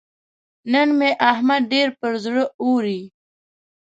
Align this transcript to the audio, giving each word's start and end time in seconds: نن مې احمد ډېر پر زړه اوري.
نن 0.71 0.89
مې 0.99 1.09
احمد 1.31 1.61
ډېر 1.73 1.87
پر 1.99 2.13
زړه 2.23 2.43
اوري. 2.61 3.01